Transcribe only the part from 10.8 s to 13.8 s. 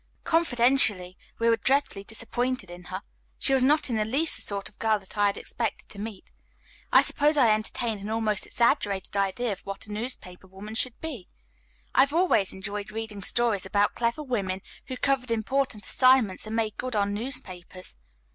be. I've always enjoyed reading stories